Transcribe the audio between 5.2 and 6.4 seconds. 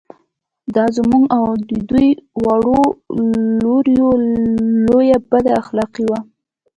بد اخلاقي وه.